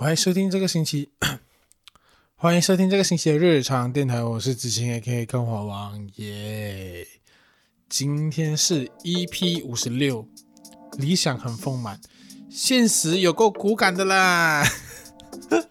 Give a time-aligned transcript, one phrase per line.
[0.00, 1.10] 欢迎收听这个星期，
[2.38, 4.22] 欢迎收听这个星期的日常电台。
[4.22, 7.04] 我是子晴，也可以跟我王耶。
[7.88, 10.28] 今天是 EP 五十六，
[10.98, 12.00] 理想很丰满，
[12.48, 14.64] 现实有够骨感的啦，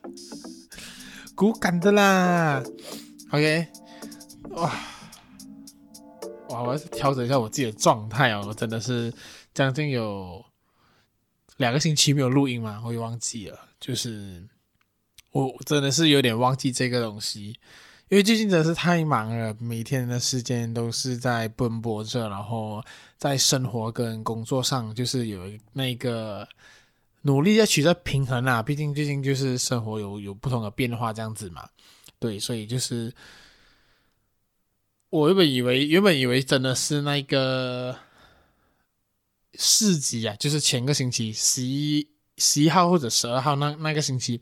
[1.33, 2.61] 骨感的啦。
[3.31, 3.67] OK，
[4.49, 4.73] 哇
[6.49, 9.13] 哇，我要调整一下我自己的状态哦，我真的是
[9.53, 10.43] 将近有
[11.55, 13.66] 两个星期没有录音嘛，我也忘记了。
[13.79, 14.43] 就是
[15.31, 17.49] 我真的是有点忘记这个东西，
[18.09, 22.83] 因为最近真的是太忙了，每天的时间都是在奔波着，然后
[23.17, 25.43] 在生活跟工作上就是有
[25.73, 26.47] 那个
[27.21, 28.63] 努力在取得平衡啊。
[28.63, 31.69] 毕竟最近就是生活有有不同的变化这样子嘛，
[32.17, 33.13] 对，所以就是
[35.09, 37.95] 我原本以为原本以为真的是那个
[39.53, 42.07] 市集啊，就是前个星期十一。
[42.37, 44.39] 十一号或者十二号那那个星期，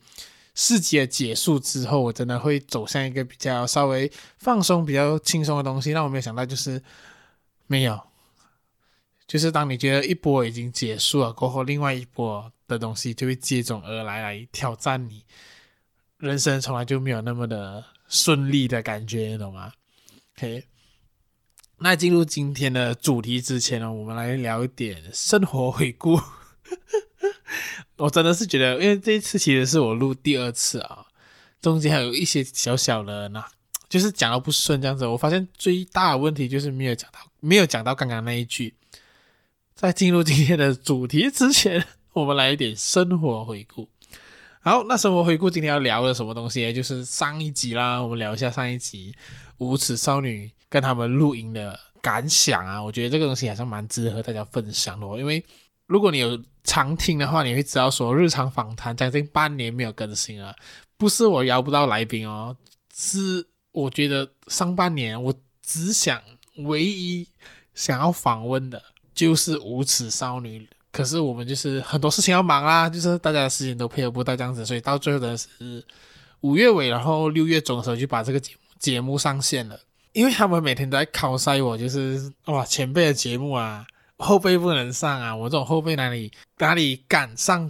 [0.53, 5.91] 市集结束之后，我真的会走向一个比较稍微放松、比较轻松的东西。
[5.91, 6.81] 让我没有想到，就是
[7.67, 7.99] 没有，
[9.27, 15.23] 就是当你觉得一波已经结束了过后，另外一波的东西就会接踵而来，来挑战你。
[16.17, 19.71] 人生从来就没有那么的顺利的感觉，你懂吗
[20.37, 20.65] ？OK，
[21.79, 26.19] 那进入今天的主题之前呢，我们来聊一点生活回顾。
[27.97, 31.05] 我真的是觉得，因为这一次其实是我录第二次啊，
[31.61, 33.45] 中间还有一些小小的那，
[33.89, 35.05] 就是讲到不顺这样子。
[35.05, 38.75] 我发现最大的问题就是没有讲到，没有讲到刚刚那一句。
[39.73, 43.89] 在进入今天的主题之前， 我们来一点生活回顾。
[44.61, 46.73] 好，那生活回顾今天要聊的什么东西？
[46.73, 49.13] 就是上一集啦，我们聊一下上一集
[49.57, 52.81] 无耻少女跟他们录音的感想啊。
[52.81, 55.43] 我觉得这个东西还是蛮值得和大家分享的，因为
[55.87, 56.41] 如果你有。
[56.67, 60.51] 常听的话，你会知道说日常访谈将近半年没有更新了，
[60.97, 62.57] 不是我邀不到来宾哦，
[62.91, 66.19] 是我觉得上半年我只想
[66.63, 67.27] 唯一
[67.75, 68.81] 想要访问的
[69.13, 75.85] 就是无耻少女，可是我们就是很多事情要忙啊，就是大家的时间都配合不到这样子，所以到最后的是
[76.41, 79.79] 五月尾，然后六月中的时候就把这个节目节目上线了，
[80.13, 83.85] 因为他们每天都在考塞我，就是哇前辈的节目啊。
[84.17, 85.35] 后辈不能上啊！
[85.35, 87.69] 我这种后辈哪里哪里敢上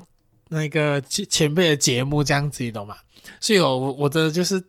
[0.50, 2.96] 那个前前辈的节目这样子，你懂吗？
[3.40, 4.64] 所以我我真的就是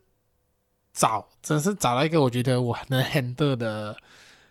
[0.95, 3.95] 找，真是找到一个我觉得我能 handle 的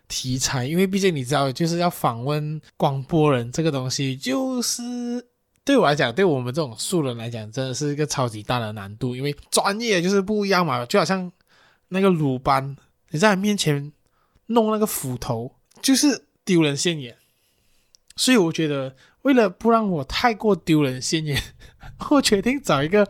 [0.07, 4.83] 题材，因为毕竟你知道，就是要访问广播人这个东西，就是
[5.63, 11.31] 对我来讲，对我们这种素人来讲，真的是一个超级大的难度，因为专业就是不一样嘛，就好像
[11.87, 12.75] 那个鲁班，
[13.09, 13.91] 你在他面前
[14.45, 16.24] 弄那个斧头，就是。
[16.45, 17.17] 丢人现眼，
[18.15, 21.41] 所以我觉得，为了不让我太过丢人现眼，
[22.11, 23.09] 我决定找一个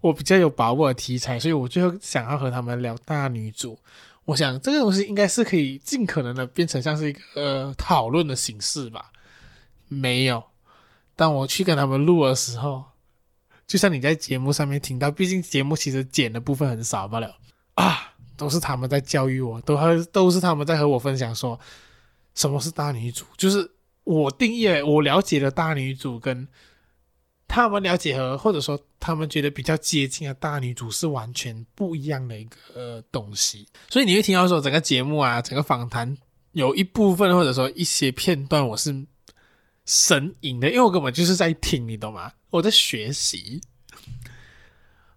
[0.00, 1.38] 我比较有把握的题材。
[1.38, 3.78] 所以我最后想要和他们聊大女主。
[4.24, 9.10] 我想这个东西应该是可以尽可能的变成像是一个呃讨论的形式吧。
[9.88, 10.42] 没有，
[11.14, 12.84] 当我去跟他们录的时候，
[13.66, 17.36] 就像你在节目上面听到，毕竟节目其实剪的部分很少罢了
[17.74, 21.58] 啊，都是他们在教育我，都还都是他们在和我分享说。
[22.36, 23.24] 什么是大女主？
[23.36, 23.68] 就是
[24.04, 26.46] 我定义、我了解的大女主，跟
[27.48, 33.66] 他们了解和或者说他们觉得比较接近的大女主是完全不一样的一个东西。
[33.88, 36.16] 所以你会听到说整个节目啊，整个访谈
[36.52, 39.06] 有一部分或者说一些片段，我是
[39.84, 42.32] 神隐的，因为我根本就是在听，你懂吗？
[42.50, 43.60] 我在学习。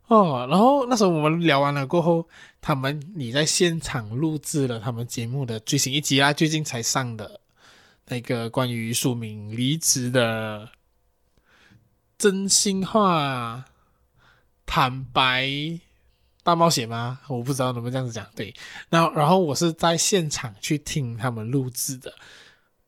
[0.09, 2.27] 哦，然后那时候我们聊完了过后，
[2.59, 7.39] 他们你在现场录制了他们节目的最新一集啊，最近才上的
[8.07, 10.67] 那个关于署名离职的
[12.17, 13.65] 真心话
[14.65, 15.47] 坦白
[16.41, 17.19] 大冒险吗？
[17.27, 18.25] 我不知道能不能这样子讲。
[18.35, 18.51] 对，
[18.89, 22.11] 然后然后我是在现场去听他们录制的，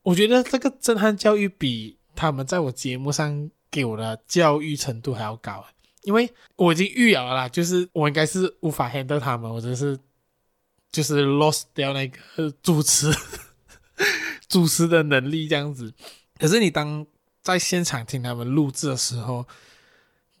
[0.02, 5.64] 我觉得这个震撼教育比他们在我节目上给我的教育程度还要高。
[6.02, 9.98] 因为我已经预料了啦，就是我应该是无法 handle 他们，我真是
[10.90, 13.10] 就是 lost 掉那个主持
[14.48, 15.92] 主持的能力这样子。
[16.38, 17.06] 可是你当
[17.40, 19.46] 在现场听他们录制的时候，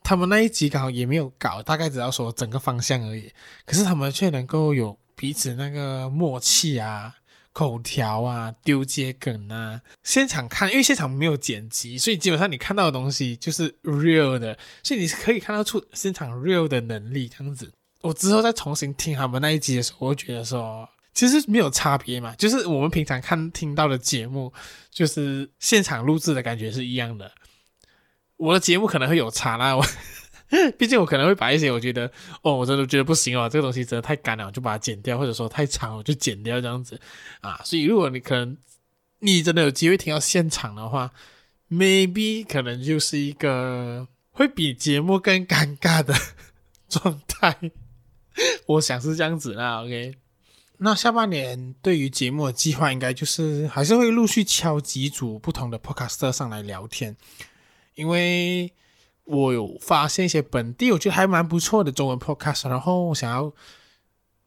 [0.02, 3.32] 他们那一集刚好也没有搞，大概只要说整个方向而已。
[3.64, 7.14] 可是他们却能够有彼此那个默契啊。
[7.52, 17.72] 口条啊，丢接梗啊，现场看，因为现场没有剪辑，所以基本上你看到的东西就是 real 的，所以你可以看到出现场 real 的能力这样子。
[18.00, 24.52] 我之后再重新听他们那一集的时候，我觉得说，其实没有差别嘛，就是我们平常看听到的节目，
[24.90, 27.30] 就是现场录制的感觉是一样的。
[28.38, 29.86] 我的节目可能会有差啦，我
[30.78, 32.10] 毕竟我可能会把一些我觉得
[32.42, 37.00] 哦，我真的觉得不行哦，这个东西真的太干了，我就把它剪掉，或者说太长我就剪掉这样子
[37.40, 37.60] 啊。
[37.64, 38.56] 所以如果你可能
[39.20, 41.10] 你真的有机会听到现场的话
[41.70, 46.14] ，maybe 可能就是一个会比节目更尴尬的
[46.88, 47.56] 状态。
[48.66, 50.14] 我想是这样子啦，OK。
[50.78, 57.16] 那下半年对于节目的计划，应该就是还是会陆续敲几组不同的 podcaster 上来聊天，
[57.94, 58.72] 因为
[59.32, 63.52] 我有发现一些本地我觉得还蛮不错的中文 podcast，然后我想要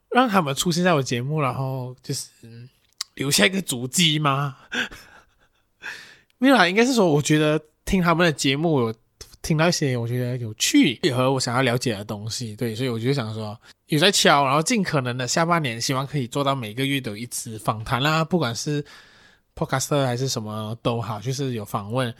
[0.09, 2.29] 让他们出现在我节目，然后就是
[3.15, 4.57] 留下一个足迹吗？
[6.37, 8.95] 没有啦，应该是说我觉得听他们的节目有。
[9.41, 13.55] 听到一些我觉得有趣和我想要了解的东西，对，所以我就想说
[13.85, 18.83] 有在敲，然后尽可能的下半年希望可以做到每个月都有一次访谈啦，不管是
[19.55, 22.11] podcaster 还是什么都好，就是有访问，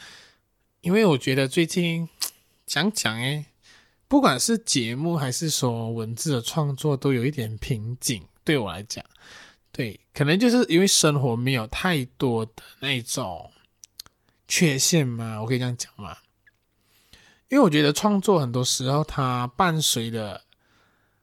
[0.81, 2.07] 因为我觉得最近
[2.65, 3.45] 讲讲诶，
[4.07, 9.03] 不管是节目还是说文字的创作都有一点瓶颈，对我来讲，
[9.71, 13.51] 对，可能就是因为生活没有太多的那种
[14.47, 16.17] 缺陷嘛，我可以这样讲嘛。
[17.49, 20.43] 因为我觉得创作很多时候，它伴随的，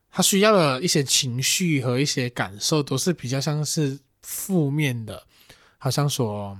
[0.09, 5.27] 它需要的一些情绪和一些感受，都是比较像是负面的，
[5.79, 6.56] 好像说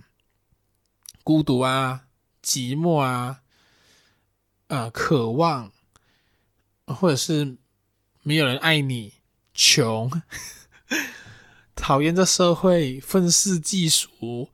[1.23, 2.07] 孤独啊、
[2.43, 3.42] 寂寞啊、
[4.73, 5.71] 呃、渴望，
[6.87, 7.59] 或者是
[8.23, 9.13] 没有人爱你、
[9.53, 10.11] 穷、
[11.77, 14.49] 讨厌这社会、愤世嫉俗。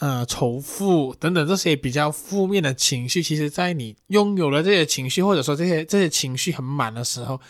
[0.00, 7.40] 呃，仇富等等这些比较负面的情绪，其实，在你拥有了这些情绪，或者说这些这些情绪很满的时候，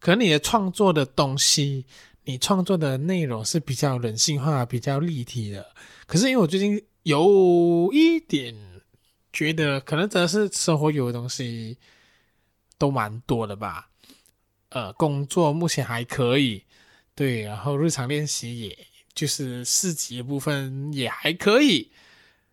[0.00, 1.84] 可能你的创作的东西，
[2.24, 5.66] 你创作的内容是比较人性化、比较立体的。
[6.06, 8.56] 可是，因为我最近有一点
[9.32, 11.78] 觉得，可能真的是生活有的东西
[12.78, 13.90] 都蛮多的吧。
[14.70, 16.64] 呃，工作目前还可以，
[17.14, 18.86] 对，然后日常练习也。
[19.14, 21.90] 就是四级的部分也还可以，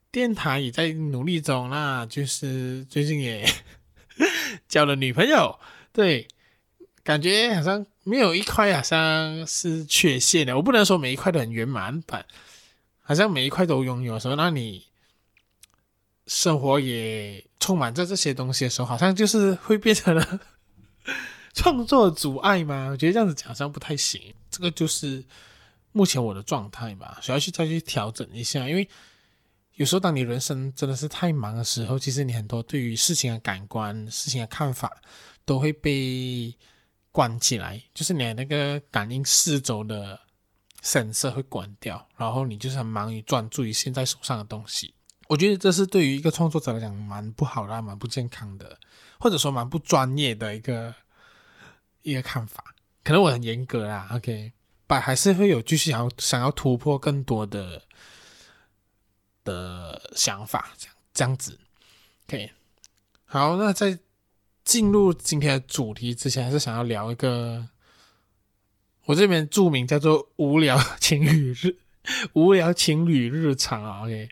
[0.10, 1.70] 电台也在努力中。
[1.70, 3.48] 那就是最近也
[4.68, 5.60] 交了女朋友，
[5.94, 6.28] 对，
[7.04, 10.56] 感觉好像没有一块好像是缺陷的。
[10.56, 12.26] 我不能说每一块都很圆满，但
[13.04, 14.88] 好像每一块都拥有所以，那你
[16.28, 20.40] 生活也充满着这些东西的时候，好像就是会变成了
[21.54, 22.90] 创作阻碍吗？
[22.92, 24.34] 我觉得这样子讲好像不太行。
[24.50, 25.24] 这个就是。
[25.98, 28.86] 目前我的状态吧，需要去再去调整一下，因为
[29.76, 34.92] 有时候当你人生真的是太忙的时候，其实你很多对于事情的感官、事情的看法
[35.46, 36.54] 都会被
[37.14, 40.20] 关起来，就是你那个感应四周的
[40.82, 44.94] 声色会关掉，然后你就是很忙于专注于现在手上的东西。
[45.28, 48.80] 我觉得这是对于一个创作者来讲蛮不好的、蛮不健康的，
[49.20, 50.94] 或者说蛮不专业的一个
[52.04, 52.76] 一个看法。
[53.04, 54.54] 可能我很严格啦，OK。
[54.88, 57.82] 但还是会有继续想要想要突破更多的
[59.44, 61.60] 的想法，这样这样子
[62.28, 62.52] ，OK。
[63.26, 63.98] 好，那在
[64.64, 67.68] 进入今天的主题之前，还是想要聊一个
[69.06, 71.78] 我这边著名叫做“无聊 情侣日”
[72.34, 74.30] 无聊情侣日常啊，OK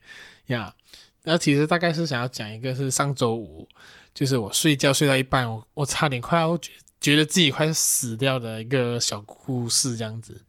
[0.47, 0.75] 呀。
[1.23, 3.67] 那其实大概是想要讲一个是上周五，
[4.13, 6.71] 就是我睡觉睡到一半，我我差点快要觉。
[7.01, 10.41] 觉得自己快死掉的一个小故事这样子。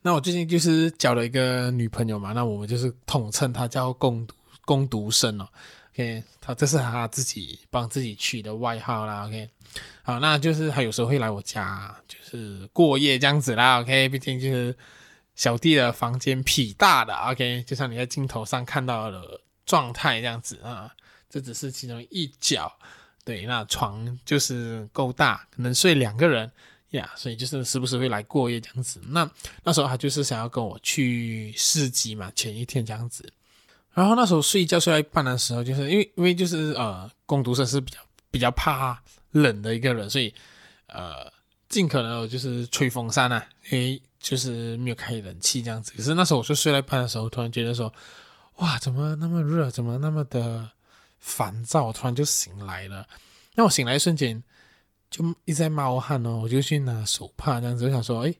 [0.00, 5.46] 那我最近就是交了一个女朋友嘛，那我们就是统称她叫工读工读生哦。
[5.92, 9.26] OK，她这是她自己帮自己取的外号啦。
[9.26, 9.50] OK，
[10.02, 13.82] 好，那就是她有时候会来我家，就是过夜这样子啦。
[13.82, 14.74] OK，毕竟就是
[15.34, 17.14] 小弟的房间屁大的。
[17.14, 20.90] OK，就像你在镜头上看到的状态这样子啊，
[21.30, 22.76] 这只是其中一角。
[23.24, 26.50] 对，那床就是够大，可能睡两个人
[26.92, 28.98] 呀所以就是时不时会来过夜这样子。
[29.08, 29.30] 那
[29.62, 33.30] 那时候他就是想要跟我去市集嘛，前一天这样子。
[33.92, 37.98] 然后那时候睡觉睡到一半的时候，就是因为因为就是呃，工读生是比较
[38.30, 38.98] 比较怕
[39.32, 40.32] 冷的一个人，所以
[40.86, 41.30] 呃，
[41.68, 45.92] 尽可能就是吹风扇啊，因为就是没有开冷气这样子。
[45.94, 47.92] 可是那时候我就睡到一半的时候，突然觉得说，
[48.58, 50.70] 哇，怎么那么热，怎么那么的。
[51.20, 53.04] 烦躁，突然就醒来了。
[53.56, 54.40] 那我醒来瞬间，
[55.10, 56.38] 就一直在冒汗哦。
[56.44, 58.32] 我就去拿手帕这样子，我想说，哎，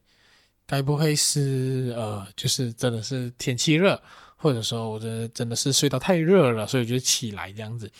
[0.64, 4.00] 该不会是呃，就是真的是天气热，
[4.36, 7.90] 或者说我的真的是睡到太热了，所以就起来这样子。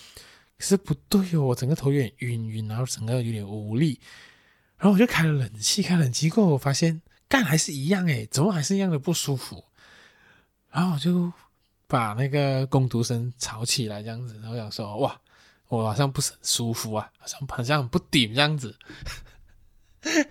[0.57, 3.99] 可是不对哦，我整个头有点晕晕，然后整个有点无力。
[4.77, 9.65] 然后我就开了冷气，开冷气过后，我发现干还是一样诶，怎么还是一样的不舒服？
[10.71, 11.33] 然后我就。
[11.89, 15.19] 把那个工读生吵起来这样子，然后想说哇，
[15.69, 18.77] 我好像不是很舒服啊，好像好像很不顶这样子。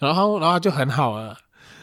[0.00, 1.38] 然后，然后就很好了，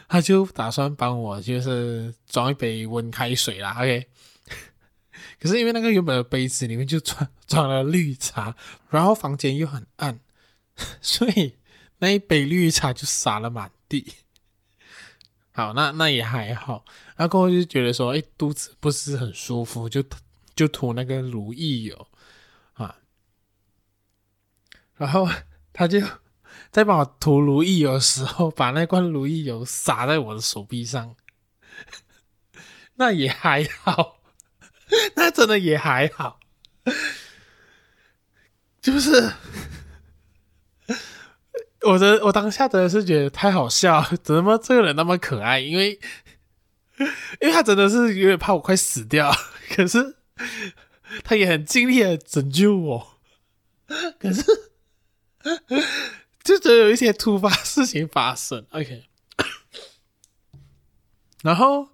[0.07, 3.73] 他就打算帮我就是装一杯温开水啦。
[3.79, 4.07] OK，
[5.39, 8.53] 可是因为那个原本的杯子里面就装 装了绿茶，
[8.89, 10.19] 然后房间又很暗，
[11.01, 11.57] 所以
[11.99, 14.13] 那一杯绿茶就洒了满地。
[15.53, 16.85] 好，那那也还好。
[17.21, 20.03] 然后过后就觉得说，哎，肚子不是很舒服，就
[20.55, 22.07] 就涂那个如意油
[22.73, 22.95] 啊。
[24.95, 25.29] 然后
[25.71, 25.99] 他就。
[26.71, 31.15] 在帮我涂如意油的时候，把那罐如意油洒在我的手臂上，
[32.95, 34.19] 那也还好，
[35.15, 36.39] 那真的也还好，
[38.81, 39.33] 就是
[41.81, 45.59] 我的我当下真的是觉得太好笑，怎么这个人那么可爱？
[45.59, 45.99] 因为
[47.41, 49.31] 因为他真的是有点怕我快死掉，
[49.75, 50.17] 可是
[51.23, 53.07] 他也很尽力的拯救我，
[54.19, 54.43] 可是。
[56.43, 59.05] 就觉得有一些突发事情发生，OK，
[61.43, 61.87] 然后，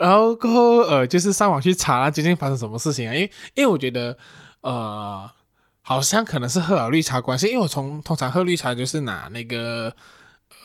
[0.00, 3.14] 然后过后呃，就是上网去查究竟发生什么事情啊？
[3.14, 4.16] 因为因为我觉得
[4.60, 5.30] 呃，
[5.82, 9.94] 好像可能是喝了绿茶关系，因为我从通常喝绿茶就是拿那个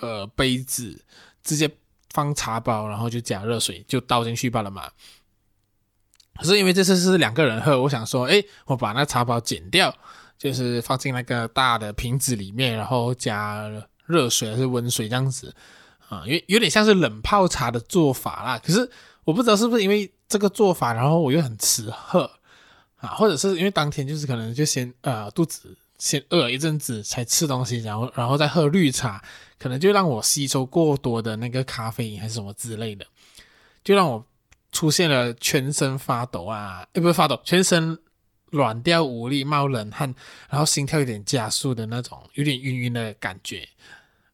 [0.02, 1.04] 呃杯子
[1.44, 1.70] 直接
[2.10, 4.90] 放茶包，然后就加热水就倒进去罢了嘛。
[6.38, 9.96] 可是因为这次是两个人喝，我想说，诶，我把那茶包剪掉。
[10.40, 13.70] 就是放进那个大的瓶子里面，然后加
[14.06, 15.54] 热水还是温水这样子
[16.08, 18.58] 啊，因为有点像是冷泡茶的做法啦。
[18.58, 18.90] 可是
[19.26, 22.22] 我不知道是不是因为这个做法，然后我又很迟喝
[22.96, 29.24] 啊，或者是因为当天就是可能就先呃肚子先饿了一阵子才吃东西，然后然后再喝绿茶，
[29.60, 33.06] 可能就让我吸收过多的那个咖啡因还是什么之类的，
[33.84, 34.26] 就让我
[34.72, 38.00] 出现了全身发抖啊，诶，不是发抖，全身。
[38.52, 40.12] 软掉无力、冒冷汗，
[40.50, 43.64] 然后心跳有点加速的那种，有点晕晕的感觉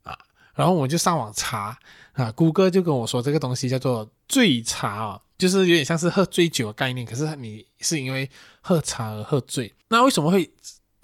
[0.03, 0.17] 啊。
[0.53, 1.77] 然后我就上网查
[2.13, 7.05] 啊，谷歌就跟我说这个东西叫做醉茶哦，就是有点像是喝醉酒的概念。
[7.05, 8.29] 可是你是因为
[8.61, 10.49] 喝茶而喝醉，那为什么会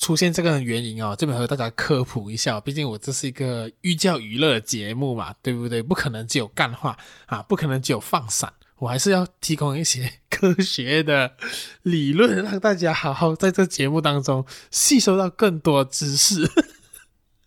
[0.01, 1.15] 出现这个原因哦？
[1.15, 5.79] 这边和大家科普一下，毕竟我这是一个寓教于乐的节目嘛，对不对？
[5.79, 8.51] 不可能只有干话啊，不可能只有放闪。
[8.79, 11.35] 我还是要提供一些科学的
[11.83, 16.49] 理论，让大家好好在这节目当中吸收到更多知识。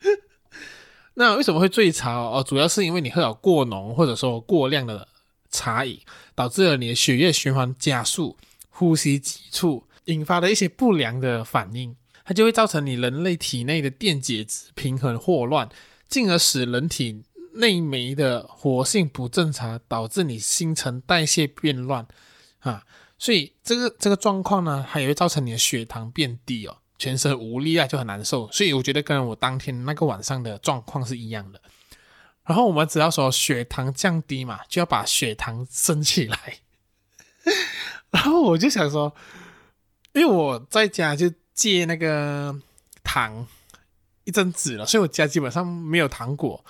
[1.14, 2.44] 那为什么会醉茶哦？
[2.46, 5.08] 主要是因为你喝了过浓或者说过量的
[5.50, 6.00] 茶饮，
[6.37, 8.37] 导致了你的血液循环加速、
[8.68, 15.69] 呼吸急促，引发的一些不良的反应，它就会造成你人类体内的电解质平衡霍乱，
[16.09, 17.25] 进而使人体。
[17.57, 22.04] 内酶的活性不正常，导致你新陈代谢变乱
[22.59, 22.85] 啊，
[23.16, 28.50] 所以这个这个状况呢，它也会造成你的血糖变低哦，全身无力啊，就很难受。
[28.50, 31.61] 所以我觉得跟我当天那个晚上的状况是一样的。
[32.45, 36.59] 然后我们只要说血糖降低嘛，就要把血糖升起来。
[38.11, 39.14] 然后我就想说，
[40.12, 42.54] 因为我在家就戒那个
[43.02, 43.46] 糖
[44.25, 46.64] 一阵子了，所以我家基本上没有糖果。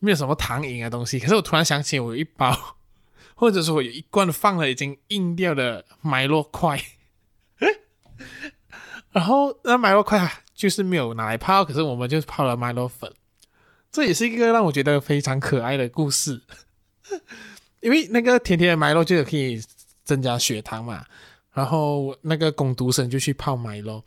[0.00, 2.76] 没有什么糖饮的东西，可是我突然想起我有一包，
[3.34, 6.80] 或者说我有一罐放了已经硬掉的麦乐块，
[9.10, 13.12] 然后那麦乐块就是没有拿来泡，可是我们就泡了麦洛粉，
[13.90, 16.40] 这也是一个让我觉得非常可爱的故事，
[17.82, 19.60] 因为那个甜甜的麦洛就可以
[20.04, 21.04] 增加血糖嘛，
[21.52, 24.00] 然后那个工读生就去泡麦乐，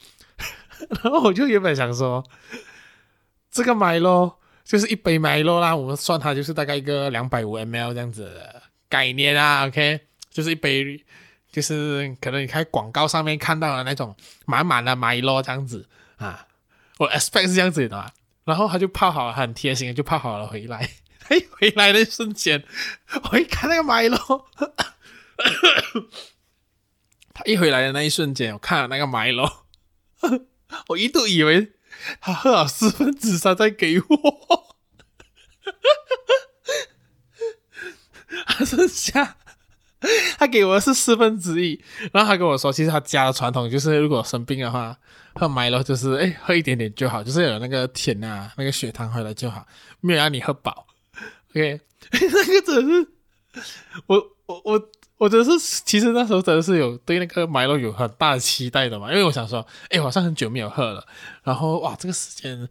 [0.90, 2.24] 然后我就原本想说
[3.52, 4.38] 这个麦咯。
[4.64, 11.04] 就是一杯麦咯啦，我们算它就是大概一个两百五 ml 这样子的概念啊，OK，就是一杯，
[11.52, 16.48] 就是可能你看广告上面看到的那种满满的麦咯这样子啊，
[17.00, 18.12] 我 expect 是这样子的嘛，
[18.46, 20.90] 然后他就泡好了，很贴心就泡好了回来，
[21.28, 22.64] 哎，回来的一瞬间，
[23.32, 24.46] 我一看那个麦咯，
[27.34, 29.66] 他一回来的那一瞬间，我看了那个麦咯，
[30.88, 31.74] 我一度以为。
[32.20, 34.76] 他喝了四分之三再给我，
[38.48, 39.38] 他剩下
[40.40, 41.80] 他给我的是四分之一，
[42.12, 44.98] 然后他跟我说，其实他家的传统就是，如果生病的话，
[45.36, 49.68] 喝麦乐就是哎喝一点点就好，就是有那个甜啊，那个血糖回来就好，
[50.00, 50.88] 没有让你喝饱。
[51.52, 51.80] OK，
[52.12, 53.08] 那个真是
[54.08, 54.90] 我我我。
[55.22, 55.52] 我真的是，
[55.86, 61.06] 其实那时候真的是有对那个麦乐有很大的期待的嘛，因为我想说，哎，好像很久没有喝了，
[61.44, 62.68] 然后哇，这个时间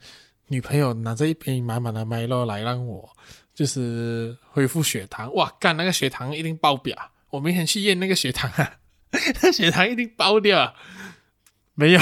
[0.48, 3.08] 女朋友拿着一瓶满满的麦乐来让我
[3.54, 8.78] 就是恢复血糖，哇，干那个血糖一定爆表，我明天去验那个血糖啊，
[9.42, 10.74] 那血糖一定爆掉，
[11.74, 12.00] 没有，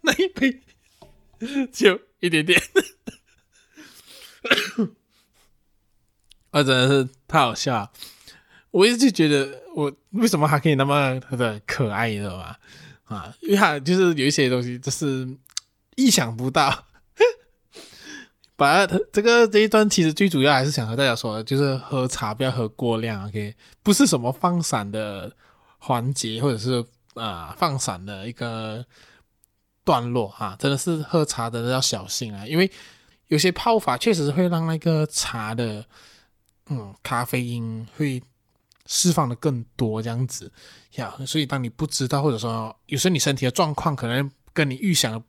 [0.00, 0.62] 那一杯
[1.70, 2.58] 就一点点。
[6.50, 7.92] 啊，真的是太好笑了！
[8.74, 12.56] 我一直觉得，我为什么还可以那么的可爱，你知道吗？
[13.04, 15.28] 啊，因为他就是有一些东西，就是
[15.94, 16.84] 意想不到。
[18.56, 23.54] 把这个这一段其实最主要还是想和大家说，就是喝茶不要喝过量，OK？
[23.84, 25.30] 不是什么放闪的
[25.78, 28.84] 环节，或者是啊、放闪的一个
[29.84, 32.68] 段落哈、啊，真的是喝茶的要小心啊，因为
[33.28, 35.84] 有些泡法确实会让那个茶的
[36.70, 38.20] 嗯咖啡因会
[38.86, 40.52] 释放的更多这样子
[40.96, 45.22] 呀，所以当你不知道或者说有时候你身体的状况可能跟你预想的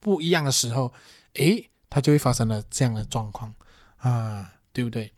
[0.00, 0.92] 不一样的时候，
[1.34, 1.70] 诶。
[1.90, 3.54] 它就会发生了这样的状况
[3.96, 5.10] 啊，对不对？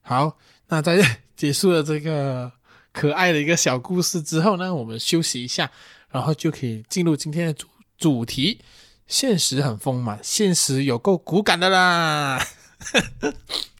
[0.00, 0.38] 好，
[0.68, 2.50] 那在结束了这个
[2.90, 5.70] 可爱的一个小故事之后呢，我们休息一下，
[6.08, 8.62] 然后就可以进入今天的主主题。
[9.06, 12.42] 现实很丰满，现实有够骨感的啦！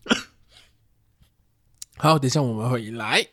[1.96, 3.28] 好，等一下我们回来。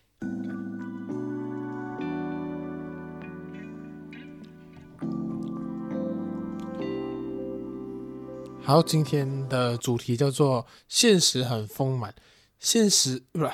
[8.66, 12.16] 好，今天的主题叫做“现实很丰满”，
[12.58, 13.52] 现实不是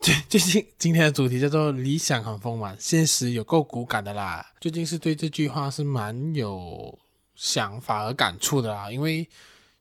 [0.00, 4.54] 最 最近今天的主题叫做“理想很丰满”，现实有够骨感的啦。
[4.58, 6.98] 最近是对这句话是蛮有
[7.34, 9.28] 想法和感触的啦，因为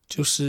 [0.07, 0.43] 就是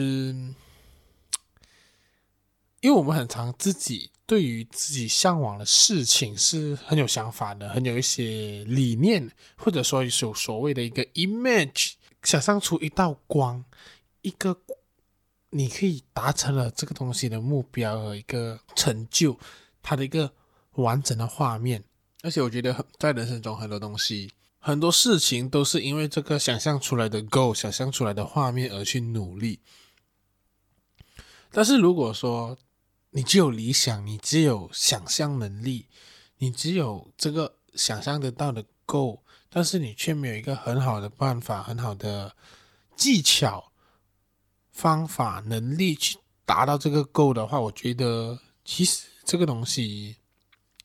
[2.80, 13.64] 因为我们很常自己对于自己向往的事情是很有想法的，很有一些理念，或者说有所谓的一个 image，想象出一道光。
[14.20, 14.61] 一个
[15.49, 19.38] 你可以达成了这个东西的目标和一个成就，
[19.82, 20.35] 它的一个
[20.73, 21.82] 完整的画面。
[22.23, 29.61] 而且我觉得在人生中很多东西、很多事情都是因为这个想象出来的 g o、想象出来的画面而去努力。
[31.50, 32.58] 但是如果说
[33.10, 35.86] 你只有理想，你只有想象能力，
[36.38, 42.34] 你只有这个想象得到的 goal，但是你却没有一个很好的办法、很好的
[42.97, 43.73] 技巧。
[44.71, 50.14] 方法能力去达到这个 goal 的话，我觉得其实这个东西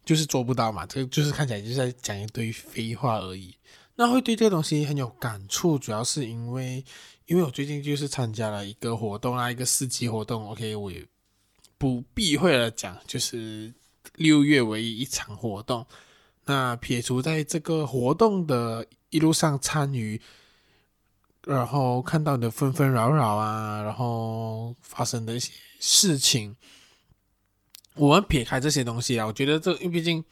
[0.03, 0.83] 就是做不到嘛。
[0.83, 3.55] 这个就是看起来就是在讲一堆废话而已。
[3.93, 6.83] 那会对这个东西很有感触，主要是因为
[7.27, 10.49] 因为我最近就是参加了一个活动啊，一个四级活动。
[10.49, 10.91] OK，我
[11.83, 13.73] 不避讳的讲，就是
[14.15, 15.85] 六月唯一一场活动。
[16.45, 20.21] 那撇除在这个活动的一路上参与。
[21.45, 26.55] 然后看到的纷纷扰扰啊，然后发生的一些事情，
[27.95, 30.23] 我们撇开这些东西啊，我觉得这因为毕竟，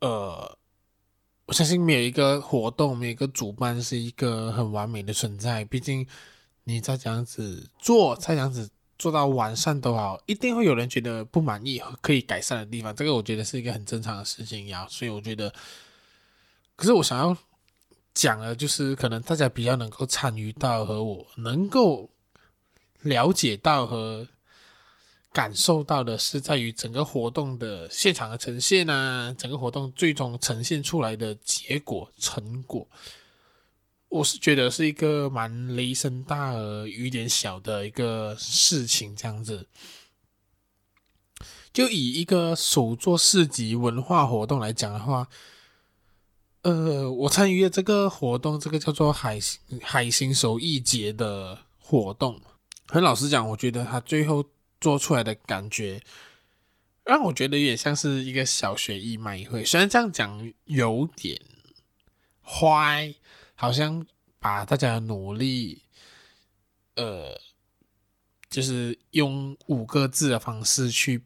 [0.00, 0.58] 呃，
[1.46, 5.64] 我相信没有一个活动，没有一个主办是一个很完美的存在。
[5.64, 6.06] 毕竟
[6.64, 8.68] 你再这样子做，再这样子
[9.02, 12.94] 做到完善都好，一定会有人觉得不满意可以改善的地方。
[12.94, 14.86] 这个我觉得是一个很正常的事情呀。
[14.88, 15.52] 所以我觉得，
[16.76, 17.36] 可是我想要。
[18.14, 22.10] 讲的，就是可能大家比较能够参与到和我能够
[23.00, 24.28] 了解到和
[25.32, 32.86] 感受到的是，在于整个活动的现场的呈现啊，整个活动最终呈现出来的结果成果，
[34.12, 39.66] 我是觉得是一个蛮雷声大而雨点小的一个事情，这样子。
[41.72, 45.28] 就以一个手作市集文化活动来讲的话。
[46.60, 49.40] 呃，我参与了这个活动，这个叫做海
[49.80, 52.40] 海星手艺节的活动。
[52.86, 54.44] 很老实讲，我觉得他最后
[54.80, 56.00] 做出来的感觉，
[57.04, 59.64] 让我觉得有点像是一个小学义卖会。
[59.64, 61.40] 虽然这样讲有点
[62.44, 63.12] 坏，
[63.62, 64.04] 好像
[64.40, 65.84] 把大家的努力，
[66.96, 67.40] 呃，
[68.50, 71.24] 就是用五个字的方式去。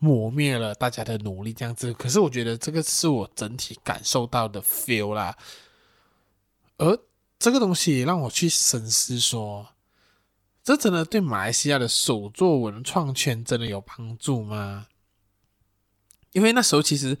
[0.00, 1.90] 磨灭了大家的努力，这样子。
[1.94, 5.34] 可是我觉得这个是我整体感受到的 feel 啦。
[6.76, 6.98] 而
[7.38, 9.68] 这个东西也让我去深思说，
[10.62, 14.88] 这真的对马来西亚的手作文创圈真的有帮助吗？
[16.32, 17.16] 因为那时候其实，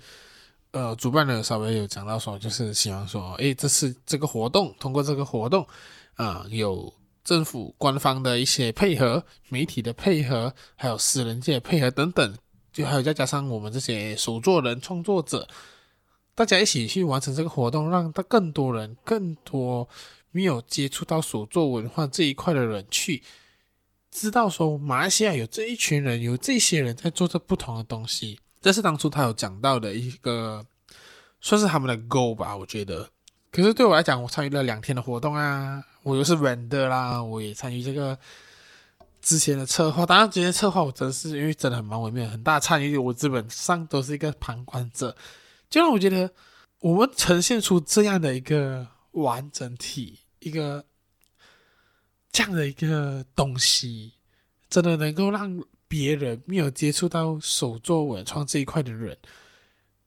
[0.74, 5.64] 呃，主办人稍微有讲到说，就是希望说，诶，这次这个活动，通过这个活动，
[6.14, 12.36] 啊、有政府官方的一些配合，媒体的配合，还有私人界的配合等等。
[12.72, 15.48] 就还有再加上我们这些手作人、创作者，
[16.34, 19.88] 大家一起去完成这个活动，让他更多人、更多
[20.32, 23.22] 没有接触到手作文化这一块的人去
[24.10, 28.40] 知道说，马来西亚有这一群人，有这些人在做着不同的东西。
[28.64, 30.64] 这是当初他有讲到的一个，
[31.42, 32.56] 算是他们的 goal 吧。
[32.56, 33.06] 我觉得
[33.52, 38.18] 可是对我来讲，我参与了两天的活动啊，我又是 render 啦，我也参与这个
[39.20, 40.06] 之前的策划。
[40.06, 45.14] 当然，这些策划我真的是因为真的很忙，我也没有很大参与，我基本上都是一个旁观者，
[45.68, 46.32] 就让我觉得
[46.80, 50.82] 我们呈现出这样的一个完整体，一个
[52.32, 54.14] 这样的一个东西，
[54.70, 55.62] 真的能够让
[55.94, 59.16] 别人没有接触到手作文创这一块的人，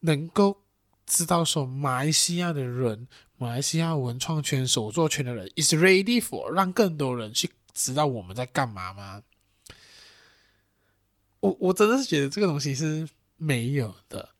[0.02, 0.64] 能够。
[1.06, 9.24] 知道说马来西亚的人，马来西亚文创圈、手作圈的人，is ready for 让更多人去知道我们在干嘛吗？
[11.40, 14.32] 我我真的是觉得这个东西是没有的。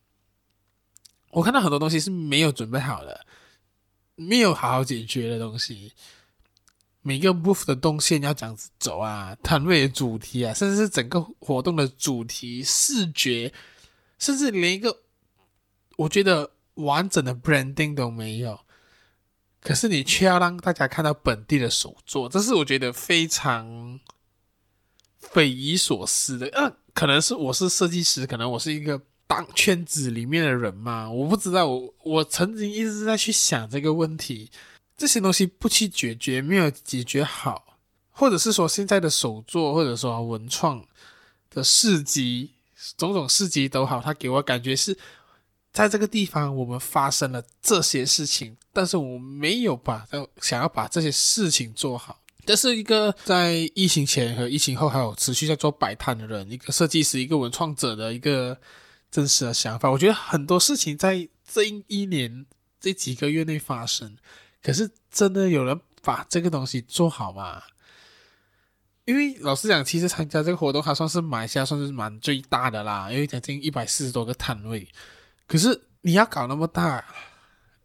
[1.30, 3.26] 我看到很多东西是没有准备好的，
[4.16, 5.94] 没有好好解决的东西。
[7.08, 13.54] 每个 booth 的动线要这样子走啊，摊位的主题啊，甚至是整个活动的主题、视觉，
[14.20, 14.98] 甚至连一个，
[15.96, 16.52] 我觉得。
[16.78, 18.60] 完整的 branding 都没有，
[19.62, 24.00] 可是你却要让大家看到本地的手作，这是我觉得非常
[25.18, 26.46] 匪夷所思的。
[26.50, 31.66] 呃，可能是我是设计师，可能我是一个当圈子里面的人嘛，我不知道。
[31.66, 34.52] 我我曾经一直在去想这个问题，
[34.98, 37.78] 这些东西不去解决，没有解决好，
[38.12, 40.84] 或者是说现在的手作，或者说文创
[41.50, 42.52] 的市集，
[42.98, 44.98] 种种市集都好，它给我感觉是。
[45.74, 50.08] 在这个地方，我们发生了这些事情，但是我没有把
[50.42, 52.20] 想要把这些事情做好。
[52.48, 58.58] 这是一个在疫情前和疫情后还有持续在做摆摊的人，一个设计师，一个文创者的一个
[59.12, 59.92] 真实的想法。
[59.92, 62.48] 我觉得很多事情在这一年
[62.80, 64.18] 这几个月内发生，
[64.68, 67.64] 可是真的有人把这个东西做好吗？
[69.06, 74.86] 因为老实讲，其实参加这个活动还算是马来西亚算是蛮最大的啦，因为将近一百四十多个摊位。
[75.48, 77.02] 可是你要搞那么大，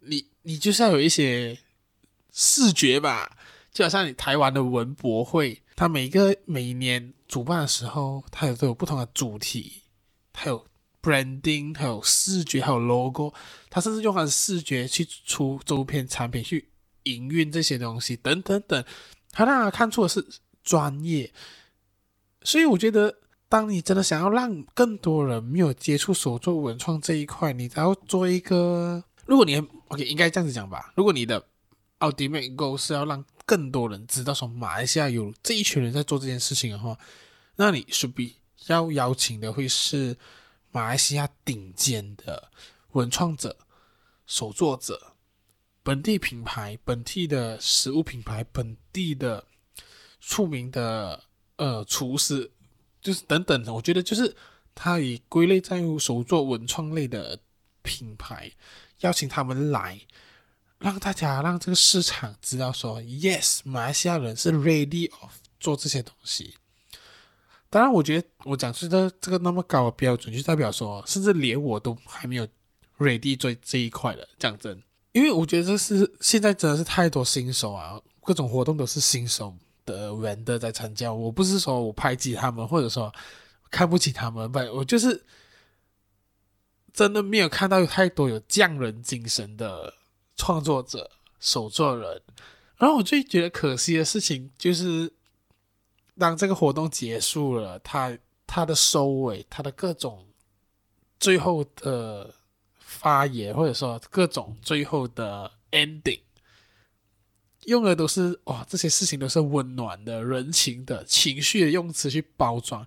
[0.01, 1.57] 你你就是要有一些
[2.33, 3.31] 视觉吧，
[3.71, 9.83] 就好像你台湾的文博会，它每个每一年主办的时候，它有都有不同的主题，
[10.33, 10.67] 它有
[11.01, 13.33] branding，还有视觉，还有 logo，
[13.69, 16.67] 它甚至用它的视觉去出周边产品，去
[17.03, 18.83] 营运这些东西，等等等，
[19.31, 20.25] 他让他看出的是
[20.63, 21.31] 专业，
[22.43, 23.19] 所以我觉得。
[23.49, 29.03] 当你真的想要让更多人没有接触手作文创这一块，你只要做一个。
[29.27, 29.55] 如果你
[29.89, 30.91] OK，应该这样子讲吧。
[30.95, 31.45] 如果你的
[31.99, 36.97] ultimate goal 是要让更多人知道说马来西亚有这一群人在做这件事情的话，
[37.57, 38.35] 那你是比
[38.65, 40.17] 要邀请的会是
[40.71, 42.49] 马来西亚顶尖的
[42.93, 43.55] 文创者、
[44.25, 45.12] 手作者、
[45.83, 49.45] 本地品牌、本地的食物品牌、本地的
[50.19, 51.23] 出名的
[51.57, 52.49] 呃厨师。
[53.01, 54.33] 就是等等的，我觉得就是
[54.73, 57.37] 他以归类在手作文创类的
[57.81, 58.49] 品牌，
[59.01, 59.99] 邀请他们来，
[60.79, 66.55] 让大家让这个市场知道说，yes，马来西亚人是 ready of 做这些东西。
[67.69, 72.47] 当然，我觉得我讲出的这个那么高的标准，就代表说，甚至连我都还没有
[72.99, 74.25] ready 做这一块的。
[74.39, 74.81] 讲真，
[75.13, 79.55] 因为我觉得这是现在真的是太多新手啊，各种活动都是新手。
[79.85, 83.13] 的人的在参加，我不是说我排挤他们，或者说
[83.69, 85.25] 看不起他们，不，我就是
[86.93, 89.93] 真的没有看到有太多有匠人精神的
[90.37, 92.21] 创作者、手作人。
[92.77, 95.11] 然后我最觉得可惜的事情就是，
[96.17, 100.25] 当这个活动结束了，他他的收尾，他的各种
[101.19, 102.33] 最后的
[102.93, 106.21] 发言，或者说各种最后的 ending。
[107.65, 112.85] 用的都是哇，这些事情都是温暖的、人情的、情绪的用词去包装，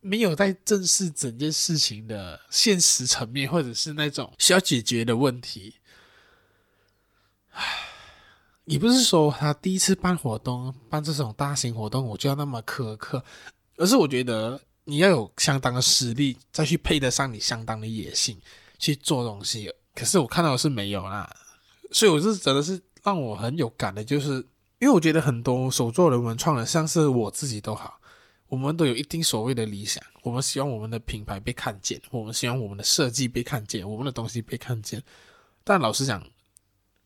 [0.00, 5.76] 没有在正视整件事情的现实层面，或者是那种需要解决的问题。
[7.52, 7.64] 唉，
[8.66, 13.24] 也不是说他第一次办活动、办这种大型活动，我就要那么苛刻，
[13.78, 18.38] 而是我觉得你要有相当的实力，再去配得上你相当的野心
[18.82, 19.72] 去做东西。
[19.94, 21.30] 可是我看到的是没有啦，
[21.90, 22.82] 所以我是真的是。
[23.04, 24.34] 让我很有感的，就是
[24.78, 27.98] 因为我觉得很多手作人、文创人，像是我自己都好，
[28.46, 35.02] 我们都有一定所谓的理想，我们希望我们的品牌被看见，我们希望我们的设计被看见，我们的东西被看见。
[35.64, 36.24] 但老实讲，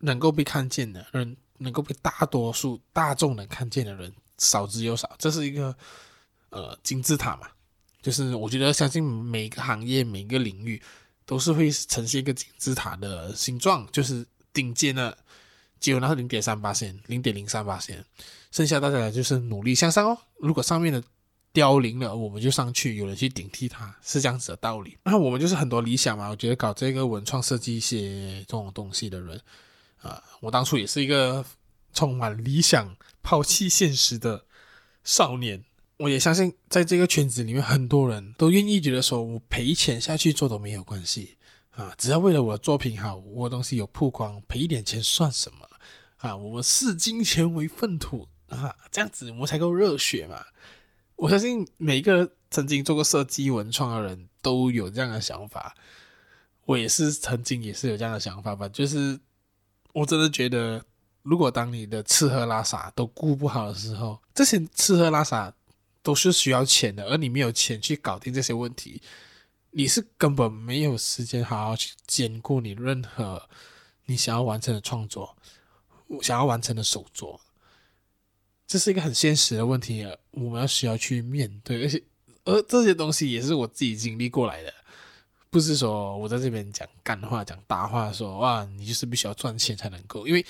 [0.00, 5.10] 能够被看见的人，能够被大多数大众能看见的人，少之又少。
[5.18, 5.74] 这是一个
[6.50, 7.48] 呃金字塔嘛，
[8.02, 10.82] 就是我觉得相信每个行业、每个领域
[11.26, 15.18] 都是会呈现一个金字塔的形状，就是顶尖的。
[15.78, 18.02] 只有那零点三八线，零点零三八线，
[18.50, 20.18] 剩下大家就是努力向上哦。
[20.38, 21.00] 如果上面的
[21.52, 24.96] 凋零了，我们就上去，有人去顶替它，是这样子的道理。
[25.04, 26.30] 那我们就是很多理想嘛。
[26.30, 29.38] 我觉得搞这个文创设计一些这种东西的人，
[30.00, 31.44] 啊，我当初也是一个
[31.92, 34.46] 充满理想、抛弃现实的
[35.04, 35.62] 少年。
[35.98, 41.38] 我也相信，在这个圈子里面，很多人都愿意觉得说，我赔钱下去做都没有关系
[41.70, 45.66] 啊，只要为了我的作品好，我的东西有曝光，赔一点钱算什么
[46.18, 46.36] 啊？
[46.36, 50.44] 我们视金钱为粪土啊，这样子我们才够热血嘛！
[51.16, 55.74] 我相信每个曾经做过设计文创的人都有这样的想法，
[56.66, 58.68] 我也是曾经也是有这样的想法吧。
[58.68, 59.18] 就是
[59.94, 60.84] 我真的觉得，
[61.22, 65.50] 如果当你的吃喝拉撒都顾不好的时候，这些吃喝拉撒。
[66.06, 69.02] 都是需要钱的，而你没有钱去搞定这些问题，
[69.72, 73.48] 你是根本没有时间好好去兼顾你任何
[74.04, 75.36] 你想要完成的创作，
[76.22, 77.40] 想要完成的手作，
[78.68, 82.00] 这是一个很现实的问题，我们要需要去面对，而且
[82.44, 84.72] 而这些东西也是我自己经历过来的，
[85.50, 90.46] 不是说我在这边讲干话、讲大话说，说哇，你就是必须要赚钱才能够，因为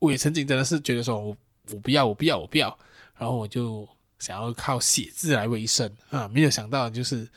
[0.00, 1.36] 我也曾经真的是觉得说我
[1.70, 2.76] 我不要，我不要，我不要，
[3.16, 3.88] 然后我就。
[4.24, 7.28] 想要靠写字来维生啊，没有想到就是，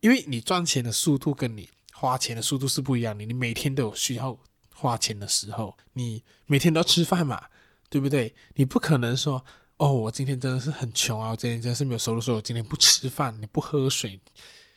[0.00, 4.36] 因为你赚钱的速度跟你花钱的速度是不一样的，你每天都有需要
[4.74, 7.40] 花钱的时候，你每天都要吃饭嘛，
[7.88, 8.34] 对不对？
[8.56, 9.44] 你不可能说
[9.76, 14.20] 哦，我今天真的是很穷啊，我今天真的是没有收入，所以我今天不吃饭，你不喝水，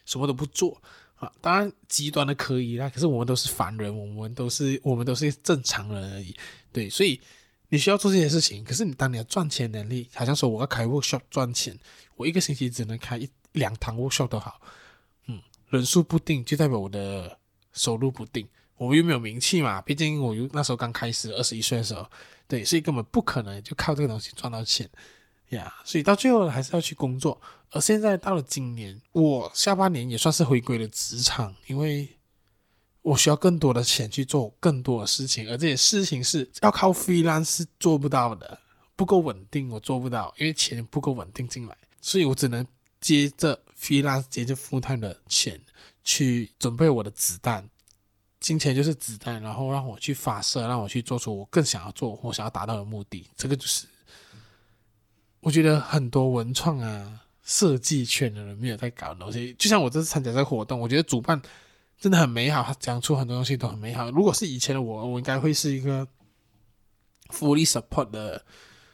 [0.05, 0.79] 什么都不做
[1.15, 1.31] 啊。
[1.41, 6.35] 当然极端的可以啦，可是我们都是凡人，我们都是我们都是正常人而已，
[6.71, 7.19] 对，所以。
[7.69, 11.77] 你需要做这些事情，可是你当你的赚钱能力，好像说我要开 workshop 赚钱，
[12.15, 14.59] 我一个星期只能开一两堂 workshop 都好，
[15.27, 17.37] 嗯，人数不定就代表我的
[17.71, 22.09] 收入不定，我又没有名气嘛，毕竟我又那时候刚开始二十一岁的时候，
[22.47, 24.89] 对，所以根本不可能就靠这个东西赚到钱
[25.49, 27.39] 呀，所以到最后还是要去工作。
[27.71, 32.09] 而现在到了今年，我下半年也算是回归了职场，因为。
[33.09, 38.59] 我需要更多的钱去做更多的事情，而这些事情是要靠 freelance 是做不到的，
[38.95, 42.63] 不够稳定，我做不到，因为钱不够稳定进来，所以我只能
[43.01, 45.59] 接着 freelance 接着 full time 的钱
[46.03, 47.67] 去准备我的子弹，
[48.39, 53.25] 金钱就是子弹，然后让我去发射，让我去做出我更想要做、我想要达到的目的。
[53.35, 53.87] 这个就是
[55.39, 61.41] 我觉得很多文创啊、设计圈的人没有在搞的东西，就像我这次参加这个活动，我觉得主办。
[61.99, 64.09] 真的很美好，他讲出很多东西都很美好。
[64.11, 66.07] 如果是以前的我，我应该会是一个
[67.27, 68.45] fully support 的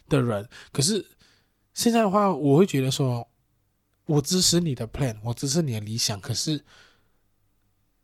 [0.10, 0.50] 的人。
[0.72, 1.06] 可是
[1.76, 3.30] 现在的话，我会觉得说，
[4.06, 6.20] 我支持你的 plan，我支持你的理想。
[6.20, 6.66] 可是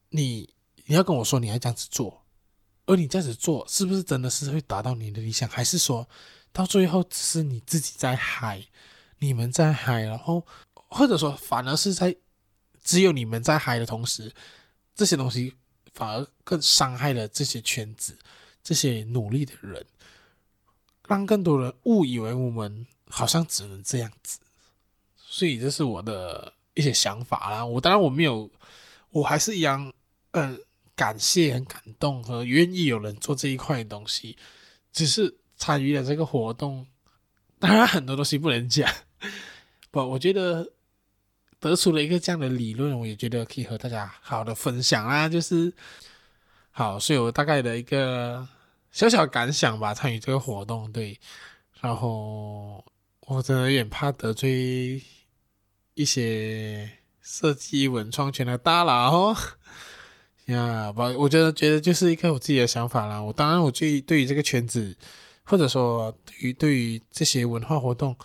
[0.10, 0.54] 你
[0.86, 2.24] 你要跟我说你要这样子做，
[2.86, 5.50] 而你这样子做是不是真的是会达到你的理想？
[5.50, 6.08] 还是说
[6.54, 8.64] 到最后只是你自己在嗨，
[9.18, 12.16] 你们在嗨，然后或者说反而是在
[12.84, 14.32] 只有你们在嗨的同时。
[14.94, 15.54] 这些东西
[15.94, 18.18] 反而更伤害了这些圈子，
[18.62, 19.86] 这些努力的人，
[21.08, 24.40] 让更多人误以为我们好像只能这样子。
[25.16, 27.66] 所以这是我的一些想法啦。
[27.66, 28.50] 我当然我没有，
[29.10, 29.92] 我还是一样，
[30.32, 30.60] 嗯，
[30.96, 34.38] 感谢、很感动和愿意有人做这一块的东西。
[34.92, 36.86] 只是参与了这个活动，
[37.60, 38.94] 当然很多东西不能讲。
[39.90, 40.74] 不，我觉得。
[41.62, 45.72] 得出了一个这样的理论，我也觉得可以和大家好的分享啊，就是
[46.72, 48.48] 好，所以我大概的一个
[48.92, 51.20] 小小感想吧，参与这个活动，对，
[51.80, 52.84] 然后
[53.28, 55.04] 我真的有点怕得罪
[55.94, 56.90] 一些
[57.22, 59.36] 设计文创圈的大佬
[60.46, 63.22] 呀，不，我觉得觉得就是一个我自己的想法啦。
[63.22, 64.98] 我当然，我最对于这个圈子，
[65.44, 68.18] 或者说对于对于这些文化活动。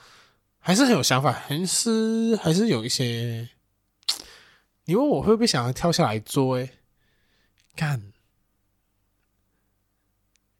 [0.67, 3.49] 还是很有想法，还是还是有一些。
[4.87, 6.57] 你问我会不会想要跳下来做？
[6.57, 6.71] 诶，
[7.77, 8.13] 干，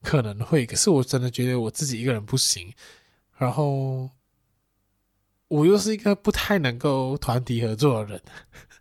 [0.05, 2.73] 可能会，可是我真的觉得我自己一个人不行。
[3.37, 4.11] 然后，
[5.49, 8.23] 我又是一个不太能够团体合作的人，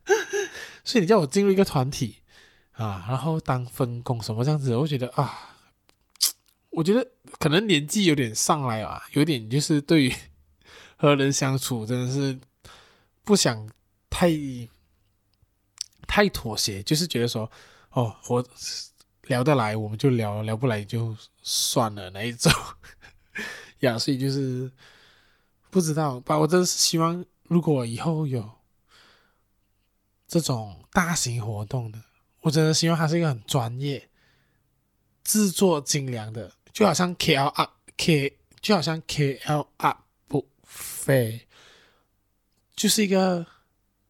[0.86, 2.18] 所以你叫我进入一个团体
[2.74, 5.58] 啊，然后当分工什么这样子，我觉得啊，
[6.70, 7.10] 我觉得
[7.40, 10.14] 可能年纪有点上来啊，有点就是对于。
[10.98, 12.40] 和人相处真的是
[13.24, 13.70] 不想
[14.10, 14.30] 太
[16.08, 17.50] 太妥协，就是觉得说，
[17.92, 18.46] 哦，我
[19.24, 22.52] 聊得来我们就聊，聊不来就算了那一种。
[23.80, 24.72] 呀，所以就是
[25.70, 26.38] 不知道吧。
[26.38, 28.50] 我真的是希望，如果以后有
[30.28, 32.02] 这种大型活动的，
[32.42, 34.08] 我真的希望它是一个很专业、
[35.24, 40.05] 制作精良的，就好像 KL up K，就好像 KL up。
[40.76, 41.48] 非
[42.76, 43.46] 就是一个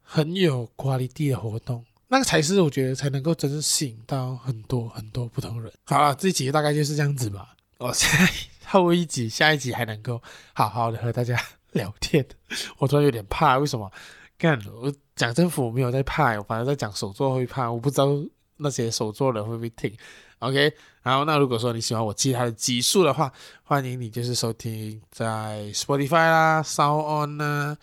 [0.02, 5.72] 很有 quality 的活动，那个才是我觉得才能够真正吸引到很多很多不同人。
[5.84, 7.56] 好了，这一集大概就是这样子吧。
[7.78, 8.28] 我现在
[8.66, 10.22] 后一集、下一集还能够
[10.54, 11.40] 好好的和大家
[11.74, 12.26] 聊天，
[12.80, 13.92] 我突然有点怕，为什么？
[14.38, 18.08] 干，我讲政府我没有在怕，我反正在讲手作会怕，我不知道
[18.58, 19.96] 那些手作人会不会听。
[20.40, 23.32] OK，然后那如果说你喜欢我其他的集数的话，
[23.64, 27.78] 欢迎你就是收听在 Spotify 啦、Sound On 啊。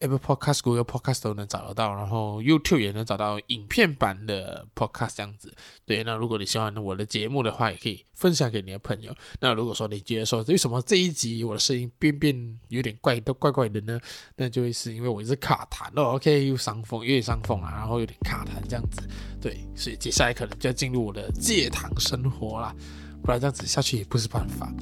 [0.00, 5.52] Apple Podcast、Google Podcast 都能找得到，然后 YouTube 也能找到影片版的 Podcast 这样子。
[5.84, 9.12] 对，那如果你喜欢我的节目的话，也可以分享给你的朋友。
[9.40, 13.98] 那如果说你觉得说为什么这一集我的声音变变有点怪，都怪怪的呢？
[14.36, 16.02] 那就会是因为我一直卡痰了。
[16.02, 19.02] OK，又伤风，又伤风啊，然后有点卡痰这样子。
[19.40, 22.72] 对，所以接下来可能就要进入我的戒糖生活啦，
[23.20, 24.72] 不然这样子下去也不是办法。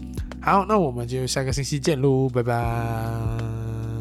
[0.42, 3.95] 好，那我们就下个星期见喽，拜拜。